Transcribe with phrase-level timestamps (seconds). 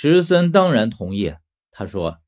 [0.00, 1.34] 石森当然同意。
[1.72, 2.20] 他说：“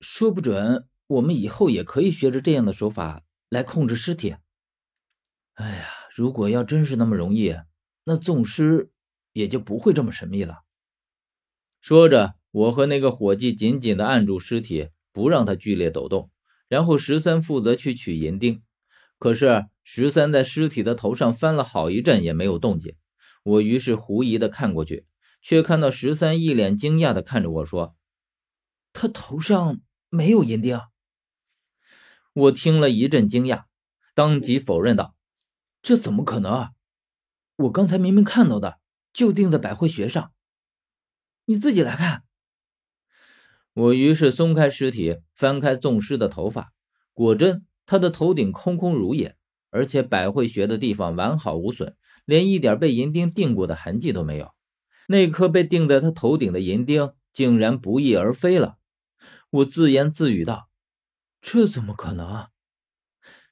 [0.00, 4.36] 说不准我们以后也可以学着这样的手法来控制尸体。”
[5.54, 7.56] 哎呀，如果要真是那么容易，
[8.04, 8.92] 那纵尸
[9.32, 10.60] 也就不会这么神秘了。
[11.80, 16.30] 说着，我和那个伙计紧紧的按住尸体，不让它剧烈抖动。
[16.68, 18.62] 然后十三负责去取银钉。
[19.18, 22.94] 可是十三在尸体的头上翻了好一阵，也没有动静。
[23.42, 25.06] 我于是狐疑的看过去，
[25.40, 27.96] 却看到十三一脸惊讶的看着我说
[28.92, 30.80] ：“他头上没有银钉。”
[32.34, 33.64] 我听了一阵惊讶，
[34.14, 35.14] 当即否认道
[35.82, 36.52] ：“这怎么可能？
[36.52, 36.70] 啊
[37.56, 38.78] 我刚才明明看到的，
[39.12, 40.32] 就钉在百会穴上。
[41.46, 42.22] 你自己来看。”
[43.74, 46.72] 我于是松开尸体，翻开纵尸的头发，
[47.12, 49.36] 果真他的头顶空空如也，
[49.70, 51.96] 而且百会穴的地方完好无损。
[52.24, 54.52] 连一点被银钉钉过的痕迹都没有，
[55.10, 58.76] 那颗被钉在他头顶的银钉竟然不翼而飞了。
[59.48, 60.68] 我自言自语道
[61.40, 62.48] ：“这怎么可能？”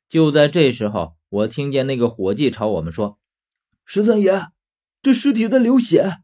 [0.06, 3.19] 就在这时候，我听见那个伙计朝我们说
[3.86, 4.48] ：“十三爷，
[5.00, 6.19] 这尸体在流血。”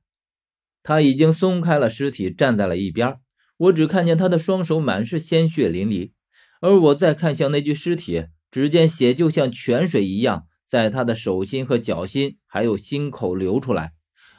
[0.84, 3.19] 他已经松开了尸体，站在了一边。
[3.57, 6.12] 我只看见他的双手满是鲜血淋漓，
[6.61, 10.47] 而我再看向那具尸体，只见血就像泉水一样。
[10.64, 13.92] 在他的手心和脚心，还有心口流出来，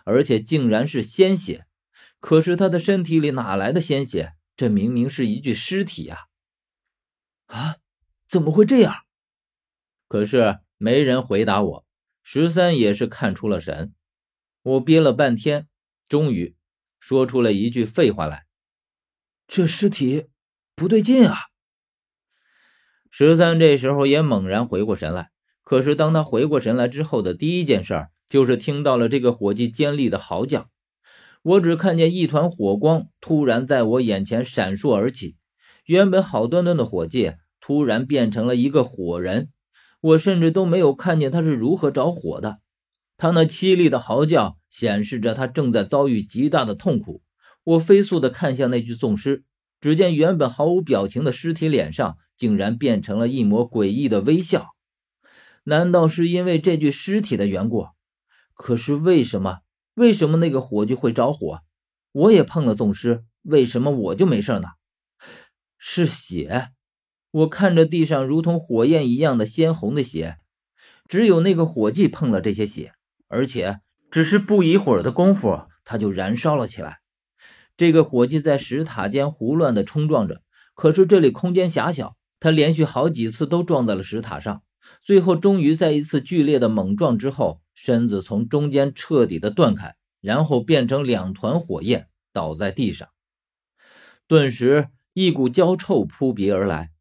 [0.04, 1.66] 而且竟然是鲜血。
[2.20, 4.34] 可是他的身体里哪来的鲜血？
[4.56, 6.28] 这明明是一具尸体呀！
[7.48, 7.78] 啊，
[8.28, 8.94] 怎么会这样？
[10.08, 11.86] 可是没人回答我。
[12.22, 13.94] 十三也是看出了神。
[14.62, 15.68] 我憋了半天，
[16.08, 16.56] 终于
[17.00, 18.46] 说出了一句废话来
[19.48, 20.28] ：“这尸体
[20.76, 21.36] 不对劲啊！”
[23.12, 25.32] 十三这时候也猛然回过神来。
[25.64, 30.68] 可是，当他回过神来之后的第一件事儿，就是听到了这个伙计尖利的嚎叫。
[31.44, 35.36] 我只看见一团火光突然在我眼前闪烁而起，
[35.86, 39.52] 原本好端端的伙计突然变成了一个火人。
[40.02, 42.58] 我甚至都没有看见他是如何着火的。
[43.18, 47.22] 他那凄厉的嚎叫显示着他正在遭遇极大的痛苦。
[47.64, 49.44] 我飞速地看向那具纵尸，
[49.80, 54.70] 只见原本毫无表情的尸体脸上竟然变成了一抹诡异的微笑。
[55.66, 57.90] 难道是因为这具尸体的缘故？
[58.54, 59.60] 可是为什么？
[59.96, 61.62] 为什么那个火炬会着火？
[62.12, 64.70] 我也碰了纵尸，为什么我就没事呢？
[65.78, 66.70] 是血！
[67.32, 70.38] 我看着地上如同火焰一样的鲜红的血，
[71.08, 72.94] 只有那个火计碰了这些血，
[73.28, 73.80] 而且
[74.12, 77.00] 只是不一会儿的功夫，它就燃烧了起来。
[77.76, 80.44] 这个火计在石塔间胡乱地冲撞着，
[80.76, 84.62] 可是这里空间狭小，它连续好几次都撞在了石塔上。
[85.02, 93.10] 最后，终于在一次剧烈的猛撞之后，身子从中间彻底的断开，然后变成两团火焰，倒在地上。
[94.28, 96.92] 顿时，一股焦臭扑鼻而来。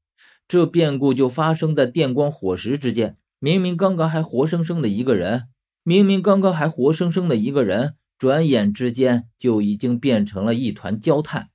[0.48, 3.16] 这变故就发生在电光火石之间。
[3.38, 5.48] 明明刚刚还活生生的一个人，
[5.82, 11.50] 明明刚刚还活生生的一个人，转眼之间就已经变成了一团焦炭。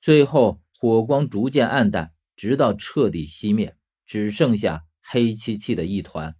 [0.00, 4.84] 最后，火光逐渐暗淡，直到彻底熄灭，只剩下。
[5.10, 6.36] 黑漆漆的一团，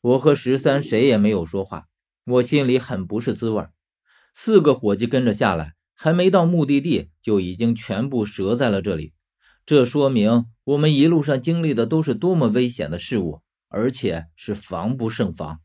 [0.00, 1.86] 我和十三谁也没有说话，
[2.24, 3.66] 我心里很不是滋味。
[4.32, 9.12] 四个伙计跟着下来，还没到目的地，就已经全部折在了这里。
[9.66, 15.60] 这说明我们一路上经历的都是多么危险的事物，而且是防不胜防。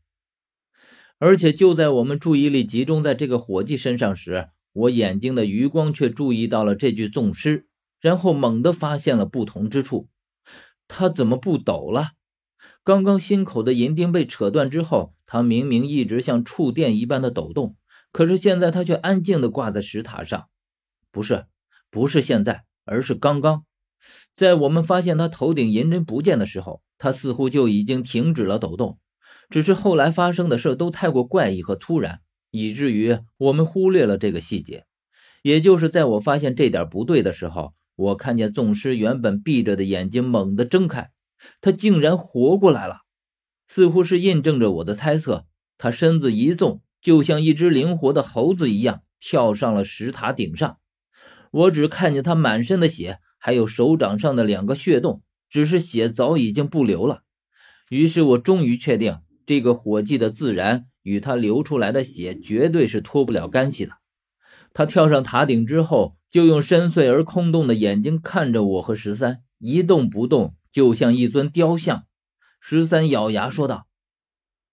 [1.18, 7.66] 而且就在我们注意力集中在这个伙计身上时，我眼睛的余光却注意到了这具纵尸，
[7.98, 10.10] 然后猛地发现了不同之处。
[10.88, 12.12] 他怎么不抖了？
[12.82, 17.76] 刚刚心口的银钉被扯断之后，他明明一直像触电一般的抖动，
[18.10, 20.48] 可是现在他却安静的挂在石塔上。
[21.12, 21.46] 不是，
[21.90, 23.64] 不是现在，而是刚刚，
[24.34, 28.98] 在我们发现他头顶银针不见的时候，他似乎就已经停止了抖动。
[29.50, 34.86] 只是后来发生的事都太过怪异和突然，以至于我们忽略了这个细节。
[35.42, 37.74] 也就是在我发现这点不对的时候。
[37.98, 41.10] 我看见纵尸原本闭着的眼睛猛地睁开，
[41.60, 42.98] 他竟然活过来了，
[43.66, 45.46] 似乎是印证着我的猜测。
[45.78, 50.78] 他身子一纵，就像一只灵活的猴子一样跳上了石塔顶上。
[51.50, 57.24] 我只看见他满身的血，还有手掌上的两个血洞，只是血早已经不流了。
[57.90, 63.97] 于是我终于确定，这个火计的自燃与他流出来的血绝对是脱不了干系的。
[64.72, 66.16] 他跳上塔顶之后。
[66.30, 72.04] 就用深邃而空洞的眼睛看着我和十三，一动不动，就像一尊雕像。
[72.60, 73.86] 十三咬牙说道：“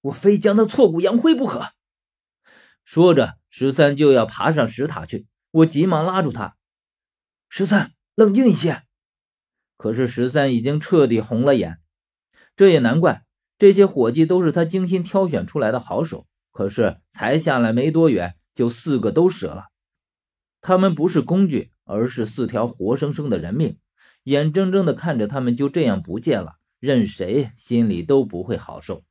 [0.03, 1.69] 我非将他挫骨扬灰不可。”
[2.83, 6.57] 说着，十三就要爬上石塔去，我急忙拉住他
[7.47, 8.83] ：“十三，冷静一些。”
[9.77, 11.79] 可是十三已经彻底红了眼。
[12.57, 13.23] 这也难怪，
[13.57, 16.27] 这些伙计都是他精心挑选出来的好手。
[16.51, 19.67] 可是才下来没多远，就四个都折了。
[20.67, 23.77] 他们不是工具，而是四条活生生的人命，
[24.23, 29.03] 眼睁睁的看着他们就这样不见了，任谁心里都不会好受。